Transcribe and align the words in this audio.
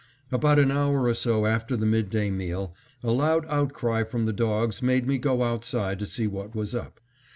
About 0.31 0.57
an 0.57 0.71
hour 0.71 1.03
or 1.07 1.13
so 1.13 1.45
after 1.45 1.77
the 1.77 1.85
midday 1.85 2.31
meal, 2.31 2.73
a 3.03 3.11
loud 3.11 3.45
outcry 3.47 4.03
from 4.03 4.25
the 4.25 4.33
dogs 4.33 4.81
made 4.81 5.05
me 5.05 5.19
go 5.19 5.43
outside 5.43 5.99
to 5.99 6.07
see 6.07 6.25
what 6.25 6.55
was 6.55 6.73
up. 6.73 6.99